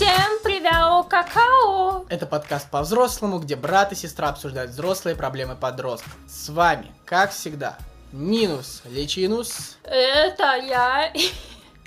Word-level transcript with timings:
Всем 0.00 0.38
привет, 0.42 1.08
какао! 1.10 2.06
Это 2.08 2.24
подкаст 2.24 2.70
по-взрослому, 2.70 3.38
где 3.38 3.54
брат 3.54 3.92
и 3.92 3.94
сестра 3.94 4.30
обсуждают 4.30 4.70
взрослые 4.70 5.14
проблемы 5.14 5.56
подростков. 5.56 6.10
С 6.26 6.48
вами, 6.48 6.90
как 7.04 7.32
всегда, 7.32 7.76
Нинус 8.10 8.80
Личинус, 8.86 9.76
Это 9.84 10.56
я. 10.56 11.12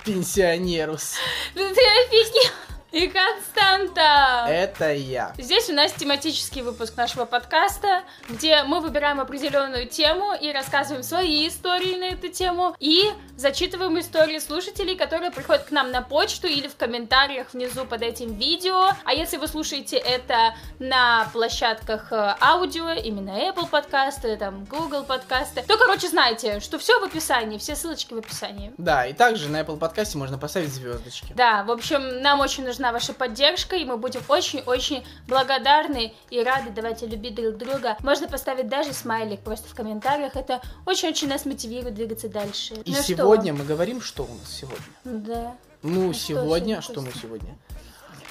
Пенсионерус. 0.04 1.14
Ты 1.54 1.64
офигел? 1.64 2.52
И 2.94 3.08
Константа. 3.08 4.46
Это 4.48 4.94
я. 4.94 5.34
Здесь 5.36 5.68
у 5.68 5.72
нас 5.72 5.92
тематический 5.94 6.62
выпуск 6.62 6.96
нашего 6.96 7.24
подкаста, 7.24 8.04
где 8.28 8.62
мы 8.62 8.78
выбираем 8.78 9.18
определенную 9.18 9.88
тему 9.88 10.32
и 10.40 10.52
рассказываем 10.52 11.02
свои 11.02 11.48
истории 11.48 11.98
на 11.98 12.04
эту 12.14 12.28
тему 12.28 12.76
и 12.78 13.10
зачитываем 13.36 13.98
истории 13.98 14.38
слушателей, 14.38 14.94
которые 14.94 15.32
приходят 15.32 15.64
к 15.64 15.72
нам 15.72 15.90
на 15.90 16.02
почту 16.02 16.46
или 16.46 16.68
в 16.68 16.76
комментариях 16.76 17.52
внизу 17.52 17.84
под 17.84 18.02
этим 18.02 18.34
видео. 18.34 18.90
А 19.04 19.12
если 19.12 19.38
вы 19.38 19.48
слушаете 19.48 19.96
это 19.96 20.54
на 20.78 21.28
площадках 21.32 22.12
э, 22.12 22.36
аудио, 22.40 22.90
именно 22.92 23.30
Apple 23.30 23.68
подкасты, 23.68 24.36
там 24.36 24.64
Google 24.66 25.02
подкасты, 25.02 25.64
то, 25.66 25.76
короче, 25.78 26.06
знаете, 26.06 26.60
что 26.60 26.78
все 26.78 27.00
в 27.00 27.02
описании, 27.02 27.58
все 27.58 27.74
ссылочки 27.74 28.14
в 28.14 28.18
описании. 28.18 28.72
Да, 28.78 29.04
и 29.04 29.12
также 29.12 29.48
на 29.48 29.62
Apple 29.62 29.78
подкасте 29.78 30.16
можно 30.16 30.38
поставить 30.38 30.72
звездочки. 30.72 31.32
Да, 31.34 31.64
в 31.64 31.72
общем, 31.72 32.20
нам 32.20 32.38
очень 32.38 32.64
нужна 32.64 32.83
ваша 32.92 33.12
поддержка, 33.12 33.76
и 33.76 33.84
мы 33.84 33.96
будем 33.96 34.20
очень-очень 34.28 35.04
благодарны 35.26 36.14
и 36.30 36.42
рады. 36.42 36.70
Давайте 36.70 37.06
любить 37.06 37.34
друг 37.34 37.56
друга. 37.56 37.96
Можно 38.00 38.28
поставить 38.28 38.68
даже 38.68 38.92
смайлик 38.92 39.40
просто 39.40 39.68
в 39.68 39.74
комментариях. 39.74 40.36
Это 40.36 40.60
очень-очень 40.86 41.28
нас 41.28 41.44
мотивирует 41.44 41.94
двигаться 41.94 42.28
дальше. 42.28 42.74
И 42.84 42.90
Ну 42.90 42.94
что? 42.96 43.02
сегодня 43.02 43.52
мы 43.52 43.64
говорим, 43.64 44.00
что 44.00 44.24
у 44.24 44.34
нас 44.34 44.50
сегодня. 44.52 44.84
Да. 45.04 45.56
Ну, 45.82 46.12
что 46.12 46.22
сегодня, 46.22 46.80
сегодня, 46.80 46.82
что 46.82 47.00
мы 47.02 47.12
сегодня? 47.12 47.58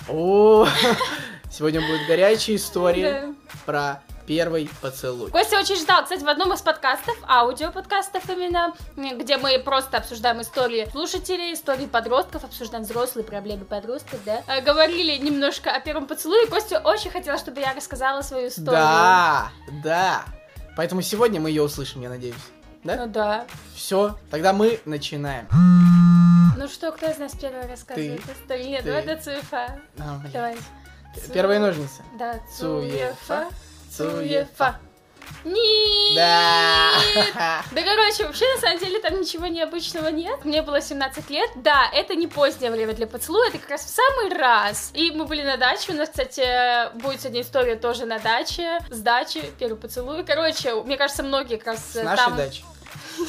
О, 0.10 0.68
сегодня 1.52 1.82
будет 1.82 2.08
горячая 2.08 2.56
история 2.58 3.34
про 3.66 4.02
первый 4.26 4.70
поцелуй. 4.82 5.30
Костя 5.32 5.60
очень 5.60 5.76
ждал, 5.76 6.04
кстати, 6.04 6.24
в 6.24 6.28
одном 6.30 6.54
из 6.54 6.62
подкастов, 6.62 7.16
аудиоподкастов 7.28 8.30
именно, 8.30 8.74
где 8.96 9.38
мы 9.38 9.60
просто 9.60 9.98
обсуждаем 9.98 10.42
истории 10.42 10.88
слушателей, 10.92 11.54
истории 11.54 11.86
подростков, 11.86 12.44
обсуждаем 12.44 12.84
взрослые 12.84 13.26
проблемы 13.26 13.66
подростков, 13.66 14.20
да. 14.26 14.42
Э, 14.48 14.62
Говорили 14.62 15.18
немножко 15.18 15.72
о 15.72 15.80
первом 15.80 16.08
поцелуе, 16.08 16.48
Костя 16.48 16.80
очень 16.80 17.12
хотела, 17.12 17.38
чтобы 17.38 17.60
я 17.60 17.74
рассказала 17.74 18.22
свою 18.22 18.48
историю. 18.48 18.74
Да, 18.74 19.50
да. 19.84 20.26
Поэтому 20.76 21.02
сегодня 21.02 21.40
мы 21.40 21.50
ее 21.50 21.64
услышим, 21.64 22.02
я 22.02 22.10
надеюсь. 22.10 22.36
Да? 22.84 22.96
Ну 22.98 23.08
да. 23.08 23.46
Все, 23.76 24.18
тогда 24.30 24.54
мы 24.54 24.80
начинаем. 24.86 25.48
Ну 26.58 26.68
что, 26.68 26.92
кто 26.92 27.08
из 27.10 27.18
нас 27.18 27.34
первый 27.34 27.68
рассказывает 27.68 28.22
Ты. 28.48 28.64
Нет, 28.64 28.84
Ты. 28.84 28.88
давай 28.88 29.06
до 29.06 29.22
цуефа. 29.22 29.80
А. 30.00 30.22
Давай. 30.32 30.58
Первые 31.34 31.60
ножницы. 31.60 32.02
Да, 32.18 32.40
Цуефа. 32.58 33.48
Цуефа. 33.96 34.80
Нет! 35.46 36.16
Да. 36.16 37.64
Да, 37.72 37.82
короче, 37.82 38.26
вообще, 38.26 38.46
на 38.56 38.62
самом 38.62 38.80
деле, 38.80 39.00
там 39.00 39.20
ничего 39.20 39.48
необычного 39.48 40.08
нет. 40.08 40.46
Мне 40.46 40.62
было 40.62 40.82
17 40.82 41.30
лет. 41.30 41.50
Да, 41.56 41.90
это 41.94 42.16
не 42.16 42.28
позднее 42.28 42.72
время 42.72 42.94
для 42.94 43.08
поцелуя, 43.08 43.50
это 43.50 43.58
как 43.58 43.72
раз 43.72 43.86
в 43.86 43.90
самый 43.90 44.38
раз. 44.38 44.92
И 44.94 45.12
мы 45.12 45.26
были 45.26 45.44
на 45.44 45.58
даче. 45.58 45.92
У 45.92 45.96
нас, 45.96 46.10
кстати, 46.10 46.94
будет 46.98 47.22
сегодня 47.22 47.42
история 47.42 47.76
тоже 47.76 48.06
на 48.06 48.20
даче. 48.20 48.80
С 48.90 49.00
дачи, 49.00 49.44
первый 49.60 49.78
поцелуй. 49.78 50.24
Короче, 50.24 50.76
мне 50.76 50.98
кажется, 50.98 51.24
многие 51.24 51.58
как 51.58 51.68
раз 51.68 51.92
С 51.92 51.96
э, 51.98 52.04
нашей 52.04 52.26
там... 52.26 52.38
дачи. 52.38 52.64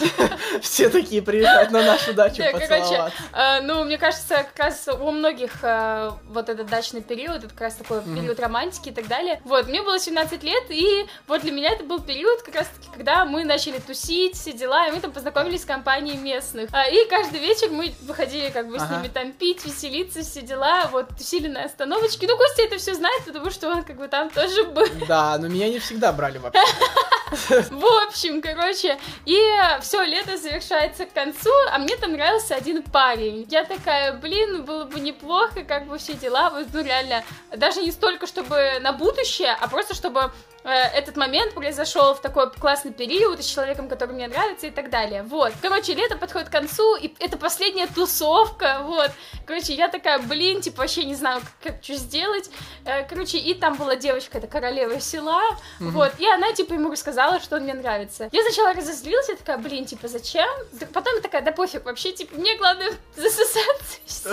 Все 0.62 0.89
такие 0.89 1.23
приезжают 1.23 1.70
на 1.70 1.83
нашу 1.83 2.15
дачу 2.15 2.39
Да, 2.39 2.53
короче, 2.53 3.12
э, 3.33 3.61
ну, 3.62 3.84
мне 3.84 3.98
кажется, 3.98 4.47
как 4.55 4.59
раз 4.59 4.89
у 4.89 5.11
многих 5.11 5.62
э, 5.62 6.11
вот 6.29 6.48
этот 6.48 6.69
дачный 6.69 7.03
период, 7.03 7.39
это 7.39 7.48
как 7.48 7.61
раз 7.61 7.75
такой 7.75 8.03
период 8.03 8.39
романтики 8.41 8.89
и 8.91 8.93
так 8.93 9.06
далее. 9.09 9.41
Вот, 9.45 9.67
мне 9.69 9.83
было 9.83 9.98
17 9.98 10.43
лет, 10.43 10.65
и 10.71 11.06
вот 11.27 11.43
для 11.43 11.53
меня 11.53 11.71
это 11.71 11.84
был 11.84 12.01
период, 12.01 12.43
как 12.43 12.55
раз 12.56 12.69
таки, 12.69 12.89
когда 12.95 13.25
мы 13.25 13.44
начали 13.44 13.78
тусить, 13.78 14.37
все 14.37 14.53
дела, 14.53 14.88
и 14.88 14.93
мы 14.93 15.00
там 15.00 15.12
познакомились 15.12 15.62
с 15.62 15.65
компанией 15.65 16.17
местных. 16.17 16.71
А, 16.72 16.88
и 16.88 17.09
каждый 17.09 17.41
вечер 17.41 17.71
мы 17.71 17.94
выходили 18.03 18.50
как 18.50 18.69
бы 18.69 18.78
с 18.78 18.91
ними 18.91 19.09
там 19.09 19.33
пить, 19.33 19.65
веселиться, 19.65 20.22
все 20.22 20.43
дела, 20.43 20.88
вот, 20.91 21.09
тусили 21.17 21.49
на 21.49 21.65
остановочке. 21.65 22.27
Ну, 22.27 22.37
Костя 22.37 22.62
это 22.62 22.78
все 22.78 22.94
знает, 22.94 23.25
потому 23.25 23.50
что 23.50 23.69
он 23.69 23.83
как 23.83 23.97
бы 23.97 24.09
там 24.09 24.31
тоже 24.31 24.65
был. 24.65 24.87
Да, 25.09 25.38
но 25.38 25.49
меня 25.49 25.69
не 25.69 25.78
всегда 25.78 26.12
брали 26.12 26.38
вообще. 26.38 26.61
В 27.71 28.06
общем, 28.06 28.41
короче, 28.41 28.99
и 29.27 29.39
все, 29.81 30.03
лето 30.05 30.37
завершается 30.37 31.06
к 31.06 31.12
концу, 31.12 31.50
а 31.72 31.78
мне 31.78 31.97
там 31.97 32.12
нравился 32.12 32.55
один 32.55 32.83
парень. 32.83 33.47
Я 33.50 33.65
такая, 33.65 34.12
блин, 34.12 34.65
было 34.65 34.84
бы 34.84 35.00
неплохо, 35.00 35.65
как 35.65 35.87
бы 35.87 35.99
все 35.99 36.15
дела, 36.15 36.50
вот, 36.50 36.69
ну 36.73 36.83
реально, 36.83 37.25
даже 37.56 37.83
не 37.83 37.91
столько, 37.91 38.27
чтобы 38.27 38.78
на 38.81 38.93
будущее, 38.93 39.56
а 39.61 39.69
просто 39.69 39.94
чтобы 39.94 40.21
э, 40.21 40.53
этот 40.69 41.16
момент 41.16 41.54
произошел 41.54 42.14
в 42.14 42.20
такой 42.20 42.50
классный 42.52 42.92
период 42.92 43.42
с 43.42 43.47
человеком, 43.47 43.88
который 43.88 44.12
мне 44.14 44.28
нравится 44.28 44.66
и 44.66 44.70
так 44.70 44.88
далее. 44.91 45.22
Вот. 45.22 45.52
Короче, 45.60 45.92
лето 45.94 46.16
подходит 46.16 46.48
к 46.48 46.52
концу, 46.52 46.97
и 46.97 47.14
это 47.20 47.36
последняя 47.36 47.86
тусовка, 47.86 48.78
вот. 48.82 49.10
Короче, 49.47 49.75
я 49.75 49.88
такая, 49.88 50.19
блин, 50.20 50.60
типа, 50.62 50.78
вообще 50.82 51.04
не 51.04 51.14
знаю, 51.14 51.42
как, 51.62 51.82
что 51.82 51.94
сделать. 51.94 52.50
Э, 52.86 53.04
Короче, 53.06 53.38
и 53.38 53.52
там 53.54 53.76
была 53.76 53.94
девочка, 53.97 54.38
это 54.38 54.47
королева 54.47 54.98
села, 55.00 55.42
Мгм. 55.80 55.91
вот, 55.92 56.12
и 56.19 56.26
она, 56.26 56.52
типа, 56.52 56.72
ему 56.75 56.91
рассказала, 56.91 57.41
что 57.41 57.56
он 57.56 57.62
мне 57.64 57.75
нравится. 57.75 58.28
Я 58.32 58.42
сначала 58.42 58.72
разозлилась, 58.72 59.28
я 59.28 59.36
такая, 59.36 59.58
блин, 59.58 59.84
типа, 59.84 60.08
зачем? 60.08 60.48
Потом 60.92 61.16
я 61.16 61.20
такая, 61.20 61.42
да 61.42 61.52
пофиг, 61.52 61.84
вообще, 61.84 62.12
типа, 62.12 62.36
мне 62.36 62.56
главное 62.56 62.92
засосаться. 63.16 64.28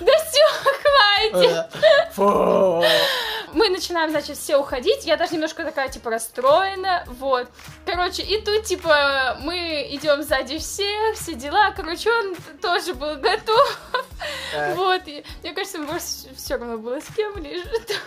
Да 0.00 0.12
все, 0.24 0.44
хватит. 1.42 1.66
Мы 3.56 3.70
начинаем, 3.70 4.10
значит, 4.10 4.36
все 4.36 4.58
уходить. 4.58 5.06
Я 5.06 5.16
даже 5.16 5.32
немножко 5.32 5.64
такая, 5.64 5.88
типа, 5.88 6.10
расстроена. 6.10 7.04
Вот. 7.06 7.48
Короче, 7.86 8.22
и 8.22 8.38
тут, 8.42 8.64
типа, 8.64 9.38
мы 9.40 9.88
идем 9.92 10.22
сзади 10.22 10.58
все, 10.58 11.14
все 11.14 11.32
дела. 11.32 11.70
Короче, 11.74 12.10
он 12.12 12.36
тоже 12.60 12.92
был 12.92 13.16
готов. 13.16 13.80
Так. 14.52 14.76
Вот. 14.76 15.00
И 15.06 15.24
мне 15.42 15.54
кажется, 15.54 15.78
ему 15.78 15.92
все 15.98 16.56
равно 16.56 16.76
было 16.76 17.00
с 17.00 17.06
кем 17.16 17.34
лежит. 17.38 17.92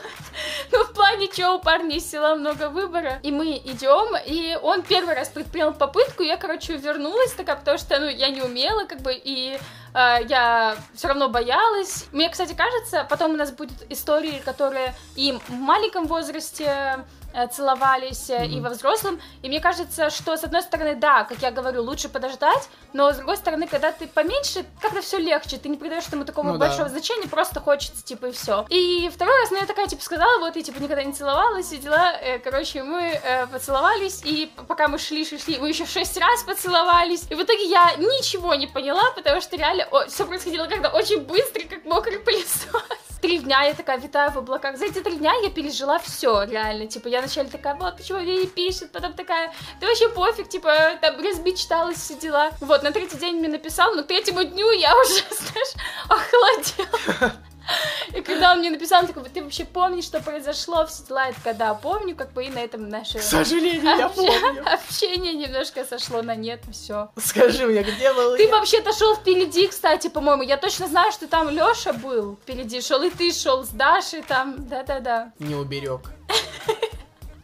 Ну, 0.71 0.83
в 0.83 0.93
плане, 0.93 1.27
чего 1.27 1.55
у 1.55 1.59
парня 1.59 1.97
из 1.97 2.09
села 2.09 2.35
много 2.35 2.69
выбора. 2.69 3.19
И 3.23 3.31
мы 3.31 3.57
идем, 3.57 4.15
и 4.25 4.57
он 4.61 4.83
первый 4.83 5.15
раз 5.15 5.29
предпринял 5.29 5.73
попытку. 5.73 6.21
Я, 6.21 6.37
короче, 6.37 6.77
вернулась 6.77 7.33
такая, 7.33 7.55
потому 7.55 7.77
что, 7.79 7.99
ну, 7.99 8.07
я 8.07 8.29
не 8.29 8.41
умела, 8.41 8.85
как 8.85 9.01
бы, 9.01 9.11
и 9.13 9.59
я 9.93 10.75
все 10.93 11.07
равно 11.07 11.29
боялась. 11.29 12.05
Мне, 12.11 12.29
кстати, 12.29 12.53
кажется, 12.53 13.05
потом 13.09 13.31
у 13.31 13.37
нас 13.37 13.51
будут 13.51 13.77
истории, 13.89 14.41
которые 14.45 14.93
им 15.15 15.39
в 15.47 15.53
маленьком 15.53 16.05
возрасте 16.05 16.65
э, 16.65 17.03
целовались 17.51 18.29
э, 18.29 18.45
и 18.47 18.59
во 18.59 18.69
взрослом. 18.69 19.19
И 19.41 19.47
мне 19.47 19.59
кажется, 19.59 20.09
что 20.09 20.35
с 20.35 20.43
одной 20.43 20.61
стороны, 20.61 20.95
да, 20.95 21.23
как 21.23 21.39
я 21.41 21.51
говорю, 21.51 21.83
лучше 21.83 22.09
подождать, 22.09 22.69
но 22.93 23.11
с 23.11 23.17
другой 23.17 23.37
стороны, 23.37 23.67
когда 23.67 23.91
ты 23.91 24.07
поменьше, 24.07 24.65
как-то 24.81 25.01
все 25.01 25.17
легче, 25.17 25.57
ты 25.57 25.69
не 25.69 25.77
придаешь 25.77 26.07
этому 26.07 26.25
такого 26.25 26.47
Ну 26.47 26.53
да. 26.53 26.67
большого 26.67 26.89
значения, 26.89 27.27
просто 27.27 27.59
хочется, 27.59 28.03
типа, 28.03 28.27
и 28.27 28.31
все. 28.31 28.65
И 28.69 29.09
второй 29.13 29.39
раз, 29.41 29.51
ну, 29.51 29.57
я 29.57 29.65
такая, 29.65 29.87
типа, 29.87 30.03
сказала, 30.03 30.39
вот, 30.39 30.55
и, 30.57 30.63
типа, 30.63 30.79
никогда 30.79 31.03
не 31.03 31.13
целовалась, 31.13 31.71
и 31.71 31.77
дела, 31.77 32.13
э, 32.21 32.39
короче, 32.39 32.83
мы 32.83 33.19
э, 33.23 33.47
поцеловались, 33.47 34.21
и 34.23 34.51
пока 34.67 34.87
мы 34.87 34.97
шли, 34.97 35.25
шли, 35.25 35.37
шли, 35.39 35.57
мы 35.59 35.69
еще 35.69 35.85
шесть 35.85 36.17
раз 36.17 36.43
поцеловались, 36.43 37.23
и 37.29 37.35
в 37.35 37.41
итоге 37.43 37.65
я 37.65 37.95
ничего 37.95 38.55
не 38.55 38.67
поняла, 38.67 39.11
потому 39.15 39.41
что 39.41 39.55
реально 39.55 39.87
все 40.07 40.25
происходило 40.25 40.65
как-то 40.67 40.89
очень 40.89 41.21
быстро, 41.21 41.61
как 41.69 41.85
мокрый 41.85 42.19
пылесос. 42.19 43.08
Три 43.21 43.39
дня 43.39 43.63
я 43.63 43.73
такая 43.73 43.97
витаю 43.97 44.31
в 44.31 44.37
облаках. 44.37 44.77
За 44.77 44.85
эти 44.85 44.99
три 44.99 45.17
дня 45.17 45.33
я 45.43 45.49
пережила 45.49 45.99
все, 45.99 46.43
реально. 46.43 46.87
Типа, 46.87 47.07
я 47.07 47.19
вначале 47.19 47.49
такая, 47.49 47.75
вот, 47.75 47.97
почему 47.97 48.19
мне 48.19 48.37
не 48.37 48.47
пишет, 48.47 48.91
потом 48.91 49.13
такая, 49.13 49.51
да 49.81 49.87
вообще 49.87 50.07
пофиг, 50.09 50.47
типа, 50.47 50.97
там, 51.01 51.17
размечталась, 51.19 51.97
все 51.97 52.15
дела. 52.15 52.51
Вот, 52.61 52.81
на 52.83 52.91
третий 52.91 53.17
день 53.17 53.35
мне 53.35 53.49
написал, 53.49 53.93
но 53.95 54.03
к 54.03 54.07
третьему 54.07 54.43
дню 54.43 54.71
я 54.71 54.95
уже, 54.97 55.23
знаешь, 55.31 55.73
охладела. 56.07 57.33
И 58.15 58.21
когда 58.21 58.51
он 58.53 58.59
мне 58.59 58.69
написал, 58.69 59.01
он 59.01 59.07
такой, 59.07 59.23
ты 59.29 59.43
вообще 59.43 59.65
помнишь, 59.65 60.05
что 60.05 60.19
произошло, 60.19 60.85
все 60.85 61.03
дела, 61.03 61.27
я 61.27 61.33
такая, 61.33 61.53
да, 61.53 61.73
помню, 61.73 62.15
как 62.15 62.33
бы 62.33 62.45
и 62.45 62.49
на 62.49 62.59
этом 62.59 62.89
наше 62.89 63.19
К 63.19 63.21
сожалению, 63.21 63.83
я 63.83 64.09
помню. 64.09 64.63
общение 64.65 65.33
немножко 65.33 65.85
сошло 65.85 66.21
на 66.21 66.35
нет, 66.35 66.61
все. 66.71 67.09
Скажи 67.17 67.65
мне, 67.67 67.83
где 67.83 68.13
был 68.13 68.37
Ты 68.37 68.47
вообще-то 68.49 68.93
шел 68.93 69.15
впереди, 69.15 69.67
кстати, 69.67 70.07
по-моему. 70.07 70.43
Я 70.43 70.57
точно 70.57 70.87
знаю, 70.87 71.11
что 71.11 71.27
там 71.27 71.49
Леша 71.49 71.93
был 71.93 72.37
впереди, 72.41 72.81
шел 72.81 73.01
и 73.03 73.09
ты 73.09 73.31
шел 73.31 73.63
с 73.63 73.69
Дашей 73.69 74.23
там. 74.23 74.67
Да-да-да. 74.67 75.31
Не 75.39 75.55
уберег. 75.55 76.01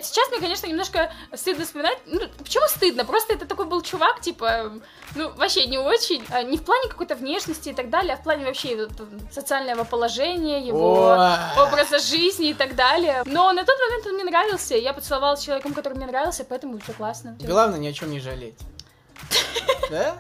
Сейчас 0.06 0.30
мне, 0.30 0.40
конечно, 0.40 0.68
немножко 0.68 1.12
стыдно 1.34 1.66
вспоминать. 1.66 1.98
Ну, 2.06 2.20
почему 2.38 2.68
стыдно? 2.68 3.06
Просто 3.06 3.34
это 3.34 3.46
такой 3.46 3.66
был 3.66 3.82
чувак, 3.82 4.22
типа, 4.22 4.72
ну, 5.16 5.32
вообще 5.36 5.66
не 5.66 5.78
очень. 5.78 6.24
А, 6.32 6.44
Не 6.44 6.58
в 6.58 6.64
плане 6.64 6.90
какой-то 6.90 7.16
внешности 7.16 7.70
и 7.70 7.74
так 7.74 7.90
далее, 7.90 8.14
а 8.14 8.18
в 8.18 8.24
плане 8.24 8.46
вообще 8.46 8.76
вот, 8.76 8.92
социального 9.32 9.84
положения, 9.84 10.66
его 10.66 11.10
О. 11.12 11.38
образа 11.68 12.00
жизни 12.00 12.50
и 12.50 12.54
так 12.54 12.76
далее. 12.76 13.24
Но 13.26 13.52
на 13.54 13.64
тот 13.66 13.76
момент 13.80 14.06
он 14.08 14.14
мне 14.16 14.24
нравился. 14.26 14.76
Я 14.76 14.94
поцеловалась 14.94 15.40
с 15.42 15.44
человеком, 15.44 15.74
который 15.74 15.96
мне 15.96 16.06
нравился, 16.08 16.46
поэтому 16.46 16.80
все 16.80 16.94
классно. 16.94 17.38
Главное 17.40 17.80
ни 17.80 17.88
о 17.88 17.94
чем 17.94 18.12
не 18.12 18.20
жалеть. 18.20 18.58
Да? 19.92 20.16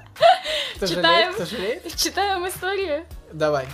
Кто 0.78 0.86
Читаем. 0.88 1.32
жалеет? 1.32 1.36
Кто 1.36 1.46
жалеет? 1.46 1.96
Читаем 1.96 2.48
историю. 2.48 3.06
Давай. 3.34 3.66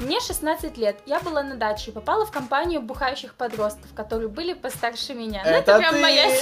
Мне 0.00 0.20
16 0.20 0.76
лет, 0.76 1.00
я 1.06 1.18
была 1.18 1.42
на 1.42 1.56
даче 1.56 1.90
и 1.90 1.94
попала 1.94 2.24
в 2.24 2.30
компанию 2.30 2.80
бухающих 2.80 3.34
подростков, 3.34 3.92
которые 3.94 4.28
были 4.28 4.52
постарше 4.52 5.12
меня. 5.12 5.42
Ну, 5.44 5.50
Это 5.50 5.76
прям 5.76 5.94
ты! 5.94 6.00
моя... 6.00 6.30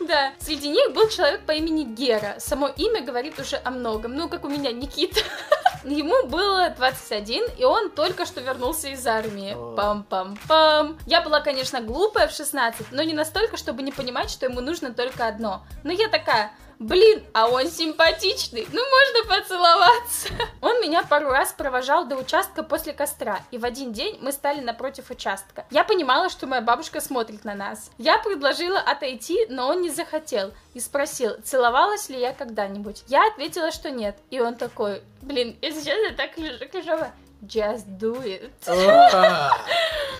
Да, 0.00 0.32
среди 0.38 0.68
них 0.68 0.92
был 0.92 1.08
человек 1.08 1.42
по 1.46 1.52
имени 1.52 1.84
Гера. 1.84 2.34
Само 2.38 2.68
имя 2.68 3.02
говорит 3.02 3.38
уже 3.38 3.60
о 3.62 3.70
многом. 3.70 4.14
Ну, 4.16 4.28
как 4.28 4.44
у 4.44 4.48
меня 4.48 4.72
Никита. 4.72 5.20
Ему 5.84 6.26
было 6.26 6.70
21, 6.70 7.44
и 7.58 7.64
он 7.64 7.90
только 7.90 8.26
что 8.26 8.40
вернулся 8.40 8.88
из 8.88 9.06
армии. 9.06 9.54
Пам-пам-пам. 9.54 10.98
Я 11.06 11.20
была, 11.20 11.40
конечно, 11.40 11.80
глупая 11.80 12.26
в 12.26 12.32
16, 12.32 12.88
но 12.90 13.02
не 13.02 13.12
настолько, 13.12 13.56
чтобы 13.56 13.82
не 13.82 13.92
понимать, 13.92 14.30
что 14.30 14.46
ему 14.46 14.60
нужно 14.60 14.92
только 14.92 15.26
одно. 15.26 15.62
Но 15.84 15.92
я 15.92 16.08
такая, 16.08 16.50
блин, 16.78 17.22
а 17.32 17.48
он 17.48 17.68
симпатичный, 17.68 18.66
ну 18.72 18.80
можно 18.80 19.36
поцеловаться. 19.36 20.28
Он 20.60 20.80
меня 20.80 21.02
пару 21.02 21.30
раз 21.30 21.52
провожал 21.52 22.06
до 22.06 22.16
участка 22.16 22.62
после 22.62 22.92
костра, 22.92 23.40
и 23.50 23.58
в 23.58 23.64
один 23.64 23.92
день 23.92 24.18
мы 24.20 24.32
стали 24.32 24.60
напротив 24.60 25.10
участка. 25.10 25.66
Я 25.70 25.84
понимала, 25.84 26.28
что 26.28 26.46
моя 26.46 26.62
бабушка 26.62 27.00
смотрит 27.00 27.44
на 27.44 27.54
нас. 27.54 27.90
Я 27.98 28.18
предложила 28.18 28.78
отойти, 28.78 29.46
но 29.48 29.68
он 29.68 29.82
не 29.82 29.90
захотел 29.90 30.52
и 30.74 30.80
спросил, 30.80 31.36
целовалась 31.42 32.08
ли 32.08 32.18
я 32.18 32.32
когда-нибудь. 32.32 33.04
Я 33.08 33.26
ответила, 33.28 33.70
что 33.70 33.90
нет, 33.90 34.16
и 34.30 34.40
он 34.40 34.56
такой, 34.56 35.02
блин, 35.22 35.56
и 35.60 35.70
сейчас 35.70 35.98
я 36.10 36.12
так 36.14 36.36
лежу, 36.38 36.64
лежала, 36.72 37.12
just 37.42 37.86
do 37.98 38.22
it. 38.22 38.50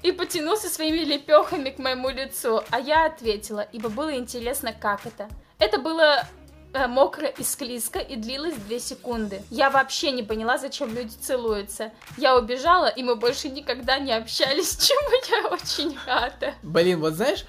И 0.02 0.12
потянулся 0.12 0.68
своими 0.68 0.98
лепехами 0.98 1.70
к 1.70 1.78
моему 1.78 2.10
лицу, 2.10 2.62
а 2.70 2.78
я 2.78 3.06
ответила, 3.06 3.66
ибо 3.72 3.88
было 3.88 4.14
интересно, 4.16 4.72
как 4.72 5.06
это. 5.06 5.28
Это 5.58 5.78
было 5.78 6.26
э, 6.74 6.86
мокро 6.86 7.26
и 7.26 7.42
склизко 7.42 7.98
и 7.98 8.16
длилось 8.16 8.54
две 8.54 8.80
секунды. 8.80 9.42
Я 9.50 9.70
вообще 9.70 10.10
не 10.10 10.22
поняла, 10.22 10.58
зачем 10.58 10.94
люди 10.94 11.14
целуются. 11.20 11.92
Я 12.18 12.36
убежала, 12.36 12.86
и 12.86 13.02
мы 13.02 13.16
больше 13.16 13.48
никогда 13.48 13.98
не 13.98 14.12
общались, 14.12 14.76
чему 14.86 15.42
я 15.42 15.48
очень 15.48 15.96
рада. 16.06 16.54
Блин, 16.62 17.00
вот 17.00 17.14
знаешь, 17.14 17.44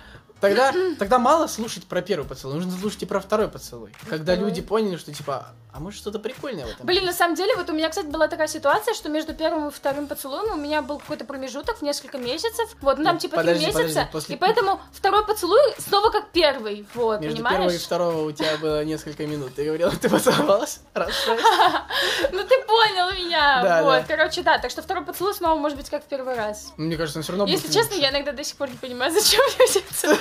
тогда, 0.50 0.74
тогда 1.00 1.19
мало 1.19 1.47
слушать 1.47 1.86
про 1.86 2.01
первый 2.01 2.27
поцелуй, 2.27 2.56
нужно 2.56 2.71
слушать 2.80 3.03
и 3.03 3.06
про 3.06 3.19
второй 3.19 3.47
поцелуй. 3.50 3.92
Когда 4.09 4.33
Второй. 4.33 4.50
люди 4.50 4.62
поняли, 4.62 4.97
что 4.97 5.13
типа, 5.13 5.47
а 5.74 5.80
может 5.80 6.00
что-то 6.00 6.19
прикольное 6.19 6.65
в 6.65 6.69
этом? 6.69 6.86
Блин, 6.86 7.06
на 7.06 7.13
самом 7.13 7.36
деле, 7.36 7.56
вот 7.56 7.69
у 7.69 7.74
меня, 7.74 7.89
кстати, 7.89 8.06
была 8.07 8.27
такая 8.27 8.47
ситуация, 8.47 8.94
что 8.94 9.09
между 9.09 9.33
первым 9.33 9.68
и 9.68 9.71
вторым 9.71 10.07
поцелуем 10.07 10.53
у 10.53 10.56
меня 10.62 10.81
был 10.81 11.00
какой-то 11.00 11.25
промежуток 11.25 11.77
в 11.80 11.81
несколько 11.81 12.18
месяцев. 12.18 12.75
Вот, 12.81 12.97
ну 12.97 13.03
там 13.03 13.15
Ну, 13.15 13.19
типа 13.19 13.38
подожди, 13.38 13.65
три 13.65 13.74
месяца. 13.74 13.88
подожди, 14.01 14.12
после- 14.12 14.36
И 14.36 14.38
поэтому 14.38 14.80
второй 14.94 15.25
поцелуй 15.25 15.59
снова 15.80 16.09
как 16.12 16.30
первый. 16.31 16.86
Вот, 16.94 17.19
Между 17.21 17.38
понимаешь? 17.38 17.57
первого 17.57 17.74
и 17.75 17.77
второго 17.77 18.21
у 18.27 18.31
тебя 18.31 18.57
было 18.57 18.83
несколько 18.86 19.25
минут. 19.27 19.56
Ты 19.56 19.65
говорила, 19.65 19.91
ты 19.91 20.09
поцеловалась? 20.09 20.80
Раз. 20.94 21.09
Ну 22.31 22.44
ты 22.44 22.62
понял 22.63 23.12
меня. 23.13 23.81
Вот, 23.83 24.03
короче, 24.07 24.41
да. 24.44 24.57
Так 24.57 24.71
что 24.71 24.81
второй 24.81 25.03
поцелуй 25.06 25.33
снова 25.33 25.56
может 25.59 25.77
быть 25.77 25.89
как 25.89 26.03
в 26.03 26.07
первый 26.07 26.36
раз. 26.36 26.74
Ну, 26.77 26.86
Мне 26.86 26.98
кажется, 26.98 27.19
он 27.19 27.24
все 27.24 27.31
равно 27.33 27.45
Если 27.48 27.71
честно, 27.71 27.95
я 27.95 28.09
иногда 28.12 28.31
до 28.31 28.44
сих 28.44 28.56
пор 28.57 28.69
не 28.69 28.77
понимаю, 28.77 29.12
зачем 29.19 29.41
мне 29.57 29.68
все. 29.91 30.18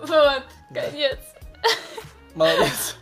Вот, 0.00 0.42
конец. 0.72 1.18
молодец. 2.34 2.96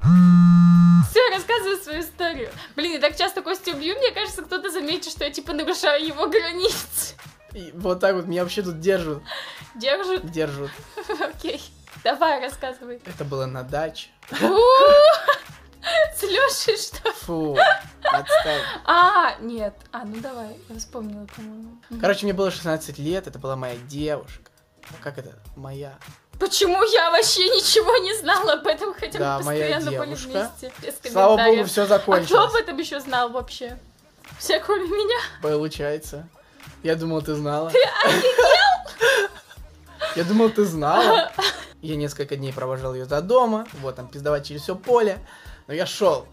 Все, 1.10 1.30
рассказываю 1.30 1.78
свою 1.78 2.00
историю. 2.00 2.50
Блин, 2.76 2.92
я 2.92 3.00
так 3.00 3.16
часто 3.16 3.42
Костю 3.42 3.72
убью, 3.72 3.96
мне 3.96 4.10
кажется, 4.10 4.42
кто-то 4.42 4.70
заметит, 4.70 5.10
что 5.10 5.24
я 5.24 5.30
типа 5.30 5.52
нарушаю 5.52 6.04
его 6.06 6.28
границы. 6.28 7.14
И 7.54 7.70
вот 7.74 8.00
так 8.00 8.14
вот 8.14 8.26
меня 8.26 8.42
вообще 8.42 8.62
тут 8.62 8.80
держат. 8.80 9.22
Держит? 9.74 10.30
Держат. 10.30 10.70
Окей. 11.20 11.62
Давай, 12.04 12.40
рассказывай. 12.40 13.00
Это 13.04 13.24
было 13.24 13.46
на 13.46 13.62
даче. 13.62 14.08
С 16.18 16.22
Лешей, 16.22 16.76
что 16.76 17.08
ли? 17.08 17.14
Фу, 17.20 17.56
отстань. 18.02 18.62
А, 18.84 19.36
нет. 19.40 19.74
А, 19.92 20.04
ну 20.04 20.16
давай, 20.20 20.56
я 20.68 20.78
вспомнила, 20.78 21.26
по-моему. 21.36 21.78
Короче, 22.00 22.24
мне 22.24 22.32
было 22.32 22.50
16 22.50 22.98
лет, 22.98 23.26
это 23.26 23.38
была 23.38 23.54
моя 23.54 23.76
девушка. 23.88 24.50
Как 25.02 25.18
это? 25.18 25.38
Моя. 25.54 25.96
Почему 26.40 26.82
я 26.84 27.10
вообще 27.10 27.48
ничего 27.48 27.96
не 27.98 28.16
знала 28.18 28.54
об 28.54 28.66
этом, 28.66 28.94
хотя 28.94 29.18
Да, 29.18 29.38
мы 29.38 29.44
постоянно 29.44 29.90
были 29.90 30.14
вместе? 30.14 30.72
Слава 31.10 31.36
богу, 31.36 31.64
все 31.64 31.82
А 31.82 31.84
кто 31.86 31.94
об 31.94 32.00
закончилось. 32.00 32.54
этом 32.62 32.78
еще 32.78 33.00
знал 33.00 33.30
вообще? 33.30 33.78
Все, 34.38 34.60
кроме 34.60 34.86
меня. 34.86 35.18
Получается. 35.42 36.28
Я 36.82 36.94
думал, 36.94 37.22
ты 37.22 37.34
знала. 37.34 37.72
Я 40.16 40.24
думал, 40.24 40.50
ты 40.50 40.64
знала. 40.64 41.32
Я 41.82 41.94
несколько 41.96 42.36
дней 42.36 42.52
провожал 42.52 42.94
ее 42.94 43.04
до 43.04 43.20
дома. 43.20 43.66
Вот 43.74 43.96
там 43.96 44.08
пиздовать 44.08 44.46
через 44.46 44.62
все 44.62 44.74
поле. 44.74 45.18
Но 45.68 45.74
я 45.74 45.86
шел. 45.86 46.26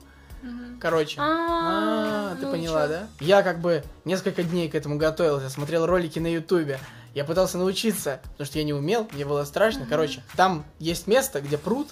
Короче. 0.79 1.19
А, 1.19 2.31
А, 2.31 2.35
ты 2.35 2.45
ну 2.45 2.51
поняла, 2.51 2.87
да? 2.87 3.07
Я 3.19 3.43
как 3.43 3.59
бы 3.59 3.83
несколько 4.05 4.43
дней 4.43 4.69
к 4.69 4.75
этому 4.75 4.97
готовился, 4.97 5.49
смотрел 5.49 5.85
ролики 5.85 6.19
на 6.19 6.31
ютубе. 6.31 6.79
Я 7.13 7.23
пытался 7.23 7.57
научиться, 7.57 8.19
потому 8.31 8.45
что 8.45 8.57
я 8.59 8.63
не 8.63 8.73
умел, 8.73 9.07
мне 9.13 9.25
было 9.25 9.43
страшно. 9.45 9.85
Короче, 9.89 10.21
там 10.35 10.65
есть 10.79 11.07
место, 11.07 11.41
где 11.41 11.57
пруд, 11.57 11.87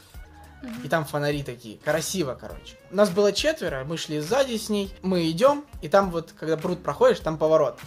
и 0.83 0.89
там 0.89 1.05
фонари 1.05 1.43
такие. 1.43 1.77
Красиво, 1.77 2.37
короче. 2.39 2.77
Нас 2.91 3.09
было 3.09 3.31
четверо, 3.31 3.83
мы 3.85 3.97
шли 3.97 4.19
сзади 4.19 4.57
с 4.57 4.69
ней. 4.69 4.93
Мы 5.01 5.29
идем, 5.29 5.65
и 5.81 5.89
там 5.89 6.11
вот, 6.11 6.33
когда 6.39 6.57
пруд 6.57 6.83
проходишь, 6.83 7.19
там 7.19 7.37
поворот. 7.37 7.79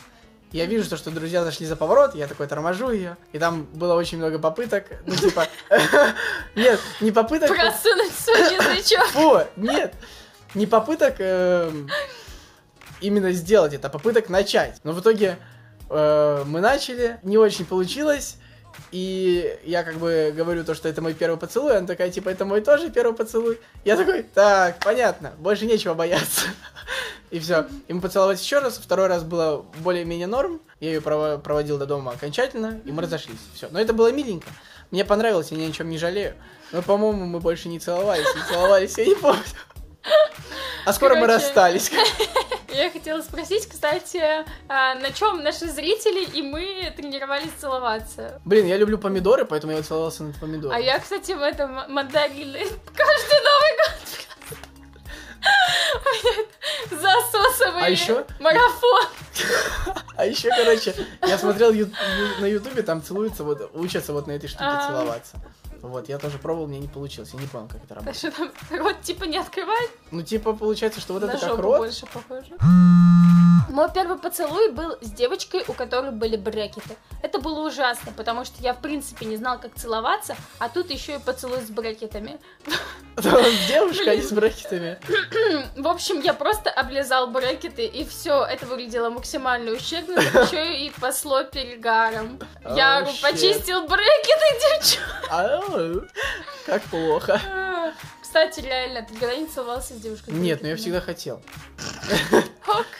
Я 0.53 0.67
вижу, 0.67 0.85
что, 0.85 0.97
что 0.97 1.11
друзья 1.11 1.45
зашли 1.45 1.67
за 1.67 1.77
поворот, 1.77 2.15
я 2.15 2.27
такой 2.29 2.47
торможу 2.47 2.91
ее, 2.91 3.17
и 3.33 3.39
там 3.39 3.65
было 3.75 3.95
очень 3.95 4.19
много 4.19 4.39
попыток, 4.39 4.85
ну 5.05 5.15
типа, 5.15 5.49
нет, 6.55 6.81
не 7.01 7.11
попыток, 7.11 7.49
Просунуть 7.49 8.13
свой 8.13 8.39
язычок. 8.55 9.07
фу, 9.09 9.41
нет, 9.57 9.95
не 10.55 10.67
попыток 10.67 11.17
эм, 11.19 11.91
именно 13.01 13.33
сделать 13.33 13.75
это, 13.75 13.89
а 13.89 13.91
попыток 13.91 14.29
начать. 14.29 14.81
Но 14.85 14.93
в 14.93 15.01
итоге 15.01 15.37
э, 15.91 16.45
мы 16.47 16.61
начали, 16.61 17.19
не 17.23 17.39
очень 17.39 17.67
получилось, 17.67 18.37
и 18.93 19.59
я 19.65 19.83
как 19.83 19.97
бы 19.97 20.33
говорю 20.35 20.65
то, 20.65 20.75
что 20.75 20.89
это 20.89 21.03
мой 21.03 21.15
первый 21.15 21.39
поцелуй, 21.39 21.77
она 21.77 21.87
такая, 21.87 22.11
типа, 22.11 22.29
это 22.29 22.45
мой 22.45 22.61
тоже 22.61 22.91
первый 22.91 23.15
поцелуй. 23.15 23.59
Я 23.85 23.97
такой, 23.97 24.23
так, 24.23 24.79
понятно, 24.79 25.33
больше 25.39 25.67
нечего 25.67 25.95
бояться. 25.95 26.47
И 27.37 27.39
все. 27.39 27.67
И 27.87 27.93
мы 27.93 28.01
поцеловались 28.01 28.41
еще 28.41 28.61
раз, 28.61 28.79
второй 28.79 29.09
раз 29.09 29.23
было 29.23 29.67
более-менее 29.81 30.27
норм, 30.27 30.63
я 30.81 30.89
ее 30.89 31.01
прово- 31.01 31.39
проводил 31.39 31.77
до 31.77 31.85
дома 31.85 32.13
окончательно, 32.13 32.81
и 32.87 32.91
мы 32.93 33.03
разошлись. 33.03 33.37
Все. 33.55 33.69
Но 33.71 33.79
это 33.79 33.93
было 33.93 34.11
миленько. 34.11 34.49
Мне 34.91 35.05
понравилось, 35.05 35.51
я 35.51 35.59
ни 35.59 35.69
о 35.69 35.71
чем 35.73 35.91
не 35.91 35.99
жалею. 35.99 36.35
Но, 36.73 36.81
по-моему, 36.81 37.27
мы 37.27 37.41
больше 37.41 37.69
не 37.69 37.79
целовались, 37.79 38.25
не 38.35 38.43
целовались, 38.49 38.97
я 38.97 39.05
не 39.05 39.15
помню. 39.17 39.43
А 40.87 40.93
скоро 40.95 41.15
мы 41.17 41.27
Короче. 41.27 41.45
расстались. 41.45 41.91
Я 42.69 42.91
хотела 42.91 43.21
спросить, 43.21 43.67
кстати, 43.69 44.23
а, 44.69 44.95
на 44.95 45.11
чем 45.11 45.43
наши 45.43 45.67
зрители 45.67 46.25
и 46.25 46.43
мы 46.43 46.93
тренировались 46.97 47.51
целоваться? 47.59 48.41
Блин, 48.45 48.67
я 48.67 48.77
люблю 48.77 48.99
помидоры, 48.99 49.47
поэтому 49.47 49.73
я 49.73 49.83
целовался 49.83 50.25
над 50.25 50.37
помидором. 50.37 50.77
А 50.77 50.79
я, 50.79 50.99
кстати, 50.99 51.33
в 51.33 51.41
этом 51.41 51.73
мандарины 51.91 52.59
каждый 52.95 53.41
Новый 53.45 53.77
год. 53.79 54.26
Засосовый 56.91 57.83
А 57.85 57.89
ещё? 57.89 58.25
марафон. 58.41 59.05
А 60.17 60.25
еще, 60.25 60.49
короче, 60.51 60.95
я 61.27 61.37
смотрел 61.39 61.73
на 62.41 62.47
ютубе, 62.47 62.83
там 62.83 63.03
целуются, 63.03 63.45
вот, 63.45 63.71
учатся 63.75 64.13
вот 64.13 64.27
на 64.27 64.33
этой 64.33 64.49
штуке 64.49 64.65
А. 64.65 64.87
целоваться. 64.89 65.37
Вот, 65.83 66.09
я 66.09 66.19
тоже 66.19 66.39
пробовал, 66.39 66.67
мне 66.67 66.79
не 66.79 66.89
получилось, 66.89 67.31
я 67.35 67.41
не 67.41 67.47
понял, 67.47 67.69
как 67.69 67.77
это 67.85 67.89
Так 67.89 67.97
работает. 67.99 68.17
что 68.17 68.31
там 68.33 68.51
рот 68.79 69.03
типа 69.03 69.25
не 69.25 69.37
открывать, 69.39 69.91
Ну, 70.11 70.23
типа, 70.23 70.55
получается, 70.55 71.01
что 71.01 71.13
вот 71.13 71.23
это 71.23 71.37
как 71.39 71.59
рот. 71.59 71.79
больше 71.79 72.07
похоже. 72.07 72.47
Мой 73.77 73.91
первый 73.93 74.17
поцелуй 74.17 74.71
был 74.71 74.97
с 75.03 75.11
девочкой, 75.11 75.63
у 75.69 75.75
которой 75.75 76.11
были 76.11 76.37
брекеты. 76.37 76.97
Это 77.23 77.39
было 77.39 77.61
ужасно, 77.61 78.11
потому 78.17 78.47
что 78.47 78.55
я, 78.63 78.73
в 78.73 78.81
принципе, 78.81 79.27
не 79.27 79.37
знал, 79.37 79.61
как 79.61 79.75
целоваться, 79.75 80.35
а 80.59 80.71
тут 80.71 80.91
еще 80.91 81.17
и 81.17 81.19
поцелуй 81.19 81.61
с 81.61 81.69
брекетами. 81.69 82.41
Там 83.17 83.45
девушка, 83.69 84.13
а 84.13 84.17
не 84.17 84.23
с 84.23 84.33
брекетами. 84.33 84.99
В 85.77 85.89
общем, 85.89 86.21
я 86.21 86.33
просто 86.33 86.71
облизал 86.71 87.27
брекеты, 87.27 87.85
и 87.85 88.07
все, 88.07 88.47
это 88.47 88.65
выглядело 88.65 89.11
максимально 89.11 89.73
ущербно, 89.73 90.21
еще 90.21 90.75
и 90.75 90.91
пасло 90.99 91.45
перегаром. 91.45 92.41
Я 92.75 93.07
почистил 93.21 93.87
брекеты, 93.87 94.81
девчонки. 94.81 95.01
Ау, 95.29 96.07
Как 96.65 96.83
плохо. 96.85 97.39
Кстати, 98.23 98.61
реально, 98.61 99.03
ты 99.03 99.13
когда 99.17 99.37
не 99.37 99.47
целовался 99.47 99.93
с 99.93 99.99
девушкой? 99.99 100.33
Нет, 100.33 100.63
ну 100.63 100.69
я 100.69 100.77
всегда 100.77 101.03
хотел. 101.03 101.43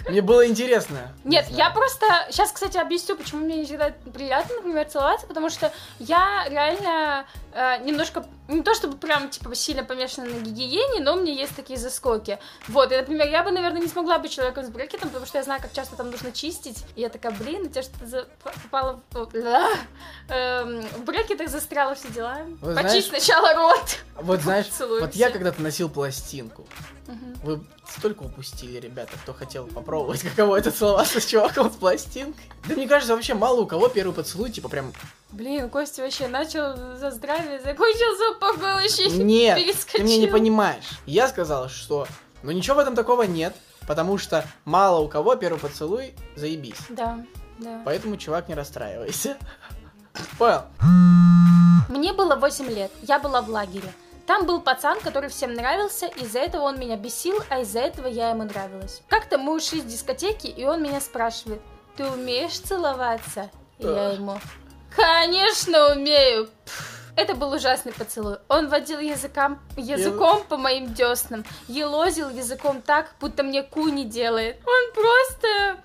Мне 0.09 0.23
было 0.23 0.47
интересно. 0.47 1.13
Нет, 1.25 1.49
Не 1.51 1.57
я 1.57 1.71
просто... 1.71 2.07
Сейчас, 2.31 2.53
кстати, 2.53 2.77
объясню, 2.77 3.17
почему 3.17 3.45
мне 3.45 3.57
не 3.57 3.65
всегда 3.65 3.93
приятно, 4.13 4.57
например, 4.57 4.87
целоваться, 4.87 5.27
потому 5.27 5.51
что 5.51 5.73
я 5.99 6.47
реально 6.49 7.27
э, 7.53 7.79
немножко 7.85 8.25
не 8.49 8.63
то 8.63 8.75
чтобы 8.75 8.97
прям, 8.97 9.29
типа, 9.29 9.55
сильно 9.55 9.85
помешана 9.85 10.29
на 10.29 10.39
гигиене, 10.41 11.01
но 11.01 11.15
у 11.15 11.21
меня 11.21 11.33
есть 11.33 11.55
такие 11.57 11.79
заскоки. 11.79 12.39
Вот, 12.69 12.93
и, 12.93 12.97
например, 12.97 13.29
я 13.29 13.43
бы, 13.43 13.51
наверное, 13.51 13.81
не 13.81 13.89
смогла 13.89 14.19
быть 14.19 14.31
человеком 14.33 14.65
с 14.65 14.69
брекетом, 14.69 15.09
потому 15.09 15.27
что 15.27 15.39
я 15.39 15.45
знаю, 15.45 15.61
как 15.61 15.73
часто 15.73 15.97
там 15.97 16.11
нужно 16.11 16.33
чистить. 16.33 16.85
И 16.95 17.01
я 17.01 17.09
такая, 17.09 17.33
блин, 17.33 17.63
у 17.63 17.69
тебя 17.69 17.83
что-то 17.83 18.29
попало 18.43 19.01
в... 19.11 19.29
Эм, 20.29 20.83
в 20.83 21.05
брекетах 21.05 21.49
застряло 21.49 21.95
все 21.95 22.09
дела. 22.09 22.39
Вот 22.61 22.75
Почисть 22.77 23.09
знаешь- 23.09 23.25
сначала 23.25 23.55
рот. 23.55 23.99
Вот 24.17 24.41
знаешь, 24.41 24.67
Поцелуемся. 24.71 25.07
вот 25.07 25.17
я 25.17 25.31
когда-то 25.31 25.63
носил 25.63 25.89
пластинку. 25.89 26.67
Мгм. 27.07 27.37
Вы 27.45 27.65
столько 27.89 28.23
упустили, 28.23 28.81
ребята, 28.81 29.13
кто 29.23 29.33
хотел 29.33 29.67
попробовать, 29.67 30.21
каково 30.23 30.57
это 30.57 30.71
целоваться 30.71 31.21
с 31.21 31.27
чуваком 31.27 31.73
с 31.73 31.77
пластинкой. 31.77 32.45
Да 32.69 32.75
мне 32.75 32.89
кажется, 32.89 33.15
вообще 33.15 33.35
мало 33.35 33.61
у 33.61 33.67
кого 33.67 33.89
первый 33.89 34.13
поцелуй, 34.13 34.51
типа 34.51 34.69
прям... 34.69 34.93
Блин, 35.31 35.69
Костя 35.69 36.03
вообще 36.03 36.29
начал 36.29 36.77
за 36.97 37.11
здравие, 37.11 37.61
закончил 37.61 38.17
за 38.17 38.39
вообще 38.39 39.09
Нет, 39.11 39.59
ты 39.59 39.65
перескочил. 39.65 40.05
меня 40.05 40.19
не 40.19 40.27
понимаешь. 40.29 40.85
Я 41.05 41.29
сказал, 41.29 41.69
что... 41.69 42.07
Ну 42.43 42.53
ничего 42.53 42.77
в 42.77 42.79
этом 42.79 42.95
такого 42.95 43.25
нет, 43.25 43.55
потому 43.89 44.19
что 44.19 44.45
мало 44.65 45.01
у 45.01 45.09
кого 45.09 45.35
первый 45.35 45.59
поцелуй 45.59 46.15
заебись. 46.37 46.79
Да, 46.89 47.25
да. 47.59 47.83
Поэтому, 47.85 48.17
чувак, 48.17 48.49
не 48.49 48.55
расстраивайся. 48.55 49.37
Понял? 50.39 50.63
Мне 51.89 52.13
было 52.13 52.37
8 52.37 52.69
лет, 52.69 52.93
я 53.03 53.19
была 53.19 53.43
в 53.43 53.49
лагере. 53.49 53.93
Там 54.27 54.45
был 54.45 54.61
пацан, 54.61 54.99
который 55.01 55.29
всем 55.29 55.55
нравился, 55.55 56.07
из-за 56.07 56.41
этого 56.41 56.63
он 56.63 56.81
меня 56.81 56.97
бесил, 56.97 57.39
а 57.49 57.61
из-за 57.61 57.81
этого 57.81 58.09
я 58.09 58.31
ему 58.31 58.43
нравилась. 58.43 59.03
Как-то 59.09 59.39
мы 59.39 59.55
ушли 59.55 59.81
с 59.81 59.85
дискотеки, 59.85 60.49
и 60.49 60.65
он 60.65 60.83
меня 60.83 61.01
спрашивает, 61.01 61.63
ты 61.97 62.07
умеешь 62.07 62.59
целоваться? 62.59 63.51
И 63.79 63.85
я 63.85 64.11
ему, 64.11 64.41
конечно 64.97 65.93
умею. 65.93 66.49
Это 67.17 67.35
был 67.35 67.53
ужасный 67.53 67.93
поцелуй. 67.93 68.39
Он 68.49 68.69
водил 68.69 69.01
языком, 69.01 69.59
языком 69.77 70.43
по 70.45 70.57
моим 70.57 70.93
деснам, 70.93 71.45
елозил 71.67 72.29
языком 72.29 72.83
так, 72.83 73.15
будто 73.21 73.43
мне 73.43 73.63
куни 73.63 74.05
делает. 74.05 74.61
Он 74.67 74.93
просто 74.93 75.83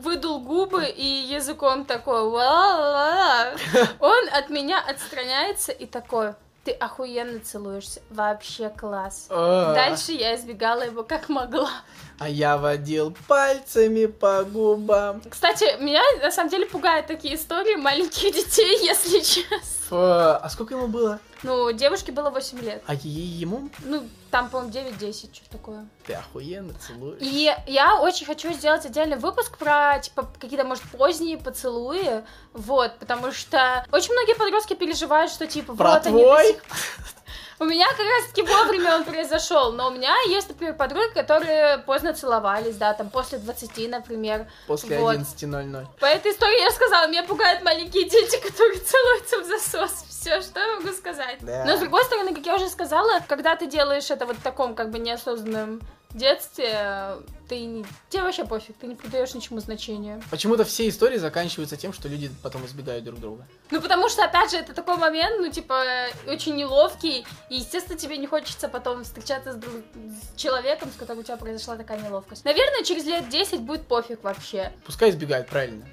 выдул 0.00 0.40
губы 0.40 0.84
и 0.86 1.04
языком 1.04 1.84
такой 1.84 2.22
«Ла-ла-ла». 2.22 3.52
Он 4.00 4.28
от 4.32 4.50
меня 4.50 4.80
отстраняется 4.80 5.72
и 5.72 5.86
такой 5.86 6.34
ты 6.64 6.72
охуенно 6.72 7.40
целуешься, 7.40 8.00
вообще 8.10 8.70
класс. 8.70 9.26
А, 9.28 9.74
Дальше 9.74 10.12
я 10.12 10.34
избегала 10.34 10.82
его 10.82 11.02
как 11.02 11.28
могла. 11.28 11.70
А 12.18 12.28
я 12.28 12.56
водил 12.56 13.14
пальцами 13.26 14.06
по 14.06 14.44
губам. 14.44 15.20
Кстати, 15.28 15.64
меня 15.82 16.00
на 16.22 16.30
самом 16.30 16.48
деле 16.50 16.66
пугают 16.66 17.06
такие 17.06 17.34
истории 17.34 17.74
маленьких 17.76 18.32
детей, 18.34 18.78
если 18.84 19.18
честно. 19.20 19.56
Ф, 19.86 19.92
А 19.92 20.48
сколько 20.50 20.74
ему 20.74 20.86
было? 20.86 21.18
Ну, 21.42 21.72
девушке 21.72 22.10
было 22.12 22.30
8 22.30 22.58
лет. 22.60 22.82
А 22.86 22.94
ему? 22.94 23.68
Ну, 23.84 24.02
там, 24.30 24.48
по-моему, 24.48 24.72
9-10, 24.72 25.34
что 25.34 25.50
такое. 25.50 25.86
Ты 26.06 26.14
охуенно 26.14 26.72
целуешь. 26.78 27.18
И 27.20 27.54
я 27.66 28.00
очень 28.00 28.24
хочу 28.26 28.50
сделать 28.54 28.86
отдельный 28.86 29.18
выпуск 29.18 29.58
про, 29.58 29.98
типа, 30.00 30.30
какие-то, 30.40 30.64
может, 30.64 30.84
поздние 30.84 31.36
поцелуи, 31.36 32.22
вот, 32.54 32.98
потому 32.98 33.30
что 33.32 33.84
очень 33.92 34.12
многие 34.12 34.34
подростки 34.36 34.72
переживают, 34.74 35.30
что, 35.30 35.46
типа, 35.46 35.74
Про 35.74 35.90
вот 35.94 36.06
они 36.06 36.22
до 36.22 36.28
твой? 36.30 36.46
сих- 36.46 36.62
У 37.60 37.64
меня 37.64 37.86
как 37.88 38.06
раз-таки 38.06 38.42
вовремя 38.42 38.96
он 38.96 39.04
произошел, 39.04 39.72
но 39.72 39.88
у 39.88 39.90
меня 39.90 40.14
есть, 40.28 40.48
например, 40.48 40.74
подруги, 40.74 41.12
которые 41.14 41.78
поздно 41.78 42.12
целовались, 42.12 42.76
да, 42.76 42.94
там, 42.94 43.10
после 43.10 43.38
20, 43.38 43.90
например. 43.90 44.46
После 44.66 44.98
Вот. 44.98 45.16
11.00. 45.16 45.86
По 46.00 46.06
этой 46.06 46.32
истории 46.32 46.60
я 46.60 46.70
сказала, 46.70 47.06
меня 47.06 47.22
пугают 47.22 47.62
маленькие 47.62 48.08
дети, 48.08 48.40
которые 48.40 48.80
целуются 48.80 49.40
в 49.40 49.44
засос. 49.44 50.04
Все, 50.08 50.40
что 50.40 50.58
я 50.58 50.76
могу 50.76 50.92
сказать. 50.92 51.38
Да. 51.40 51.64
Но 51.64 51.76
с 51.76 51.80
другой 51.80 52.04
стороны, 52.04 52.34
как 52.34 52.44
я 52.46 52.56
уже 52.56 52.68
сказала, 52.68 53.20
когда 53.28 53.56
ты 53.56 53.66
делаешь 53.66 54.10
это 54.10 54.26
вот 54.26 54.36
в 54.36 54.42
таком 54.42 54.74
как 54.74 54.90
бы 54.90 54.98
неосознанном 54.98 55.80
детстве, 56.10 57.16
ты 57.48 57.60
не... 57.60 57.84
тебе 58.08 58.22
вообще 58.22 58.44
пофиг, 58.44 58.76
ты 58.76 58.86
не 58.86 58.94
придаешь 58.94 59.34
ничему 59.34 59.60
значения. 59.60 60.22
Почему-то 60.30 60.64
все 60.64 60.88
истории 60.88 61.18
заканчиваются 61.18 61.76
тем, 61.76 61.92
что 61.92 62.08
люди 62.08 62.30
потом 62.42 62.64
избегают 62.66 63.04
друг 63.04 63.20
друга. 63.20 63.46
Ну, 63.70 63.80
потому 63.80 64.08
что, 64.08 64.24
опять 64.24 64.50
же, 64.50 64.58
это 64.58 64.74
такой 64.74 64.96
момент, 64.96 65.40
ну, 65.40 65.50
типа, 65.50 65.84
очень 66.26 66.56
неловкий, 66.56 67.26
и, 67.50 67.56
естественно, 67.56 67.98
тебе 67.98 68.16
не 68.16 68.26
хочется 68.26 68.68
потом 68.68 69.04
встречаться 69.04 69.52
с, 69.52 69.56
друг- 69.56 69.84
с 69.94 70.38
человеком, 70.38 70.90
с 70.90 70.98
которым 70.98 71.20
у 71.20 71.22
тебя 71.22 71.36
произошла 71.36 71.76
такая 71.76 72.00
неловкость. 72.00 72.44
Наверное, 72.44 72.84
через 72.84 73.04
лет 73.04 73.28
10 73.28 73.60
будет 73.60 73.86
пофиг 73.86 74.22
вообще. 74.22 74.72
Пускай 74.84 75.10
избегают, 75.10 75.48
правильно. 75.48 75.86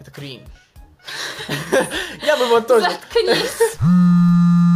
Это 0.00 0.10
кринж. 0.10 0.42
Я 2.22 2.36
бы 2.36 2.46
вот 2.46 2.66
тоже... 2.66 2.88
Заткнись. 2.90 3.78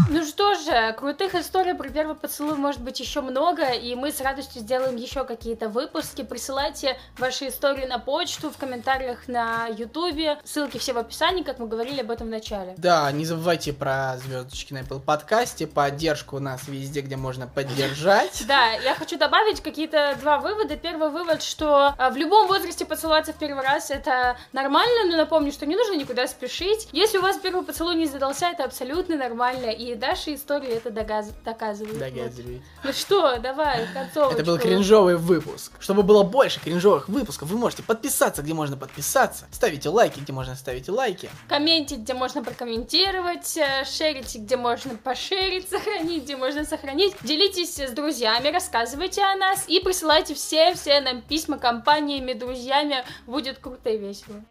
Ну 0.09 0.25
что 0.25 0.55
же, 0.55 0.93
крутых 0.97 1.35
историй 1.35 1.75
про 1.75 1.89
первый 1.89 2.15
поцелуй 2.15 2.55
может 2.55 2.81
быть 2.81 3.01
еще 3.01 3.23
много, 3.23 3.73
и 3.73 3.97
мы 3.97 4.13
с 4.13 4.21
радостью 4.21 4.63
сделаем 4.63 4.95
еще 4.95 5.25
какие-то 5.25 5.69
выпуски. 5.69 6.23
Присылайте 6.23 6.97
ваши 7.19 7.49
истории 7.49 7.87
на 7.87 7.99
почту, 7.99 8.51
в 8.51 8.57
комментариях 8.57 9.27
на 9.27 9.67
ютубе. 9.67 10.39
Ссылки 10.45 10.79
все 10.79 10.93
в 10.93 10.99
описании, 10.99 11.43
как 11.43 11.59
мы 11.59 11.67
говорили 11.67 12.03
об 12.03 12.13
этом 12.13 12.29
в 12.29 12.31
начале. 12.31 12.75
Да, 12.79 13.11
не 13.11 13.25
забывайте 13.25 13.73
про 13.73 14.17
звездочки 14.19 14.73
на 14.73 14.79
Apple 14.79 15.01
подкасте, 15.01 15.67
поддержку 15.67 16.37
у 16.37 16.41
нас 16.41 16.69
везде, 16.69 17.01
где 17.01 17.17
можно 17.17 17.47
поддержать. 17.49 18.45
Да, 18.47 18.71
я 18.75 18.95
хочу 18.95 19.19
добавить 19.19 19.61
какие-то 19.61 20.17
два 20.21 20.39
вывода. 20.39 20.77
Первый 20.77 21.11
вывод, 21.11 21.43
что 21.43 21.95
а, 21.99 22.11
в 22.11 22.17
любом 22.17 22.47
возрасте 22.47 22.85
поцеловаться 22.85 23.33
в 23.33 23.37
первый 23.37 23.65
раз 23.65 23.91
это 23.91 24.37
нормально, 24.53 25.11
но 25.11 25.17
напомню, 25.17 25.51
что 25.51 25.67
не 25.67 25.75
нужно 25.75 25.95
никуда 25.95 26.29
спешить. 26.29 26.89
Если 26.93 27.19
у 27.19 27.23
вас 27.23 27.39
первый 27.39 27.65
поцелуй 27.65 27.97
не 27.97 28.07
задался, 28.07 28.47
это 28.47 28.63
абсолютно 28.63 29.17
нормально, 29.17 29.71
и 29.71 29.96
Даша 29.97 30.35
истории 30.35 30.69
это 30.69 30.91
догаз- 30.91 31.33
доказывает. 31.45 31.99
Догадываюсь. 31.99 32.61
Ну 32.85 32.93
что, 32.93 33.39
давай, 33.39 33.87
концовочку. 33.93 34.35
Это 34.41 34.45
был 34.45 34.59
кринжовый 34.59 35.17
выпуск. 35.17 35.73
Чтобы 35.81 36.03
было 36.03 36.23
больше 36.23 36.61
кринжовых 36.61 37.09
выпусков, 37.09 37.49
вы 37.49 37.59
можете 37.59 37.83
подписаться, 37.83 38.43
где 38.43 38.55
можно 38.55 38.77
подписаться. 38.77 39.47
Ставите 39.51 39.89
лайки, 39.89 40.21
где 40.21 40.33
можно 40.33 40.55
ставить 40.55 40.89
лайки. 40.89 41.31
Комментить, 41.49 42.01
где 42.01 42.15
можно 42.15 42.43
прокомментировать, 42.45 43.57
э, 43.57 43.85
шерить, 43.85 44.37
где 44.37 44.57
можно 44.57 44.97
пошерить, 44.97 45.69
сохранить, 45.69 46.25
где 46.25 46.37
можно 46.37 46.65
сохранить. 46.65 47.15
Делитесь 47.23 47.79
с 47.79 47.91
друзьями, 47.91 48.49
рассказывайте 48.49 49.23
о 49.23 49.35
нас 49.37 49.65
и 49.69 49.81
присылайте 49.81 50.35
все-все 50.35 51.01
нам 51.01 51.23
письма 51.23 51.59
компаниями, 51.59 52.33
друзьями. 52.33 53.05
Будет 53.27 53.59
круто 53.59 53.91
и 53.91 53.99
весело. 53.99 54.43